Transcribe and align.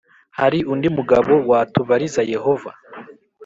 hari 0.37 0.59
undi 0.71 0.87
mugabo 0.97 1.33
watubariza 1.49 2.21
Yehova 2.33 2.71